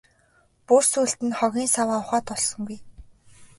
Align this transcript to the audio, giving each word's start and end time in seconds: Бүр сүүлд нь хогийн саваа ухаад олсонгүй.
Бүр 0.67 0.83
сүүлд 0.91 1.19
нь 1.27 1.37
хогийн 1.39 1.69
саваа 1.75 1.99
ухаад 2.03 2.27
олсонгүй. 2.35 2.79